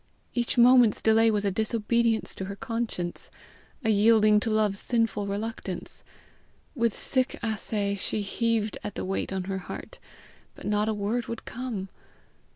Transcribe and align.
Each 0.33 0.57
moment's 0.57 0.99
delay 0.99 1.29
was 1.29 1.45
a 1.45 1.51
disobedience 1.51 2.33
to 2.33 2.45
her 2.45 2.55
conscience, 2.55 3.29
a 3.83 3.91
yielding 3.91 4.39
to 4.39 4.49
love's 4.49 4.79
sinful 4.79 5.27
reluctance! 5.27 6.03
With 6.73 6.97
"sick 6.97 7.37
assay" 7.43 7.93
she 7.97 8.21
heaved 8.23 8.79
at 8.83 8.95
the 8.95 9.05
weight 9.05 9.31
on 9.31 9.43
her 9.43 9.59
heart, 9.59 9.99
but 10.55 10.65
not 10.65 10.89
a 10.89 10.93
word 10.95 11.27
would 11.27 11.45
come. 11.45 11.89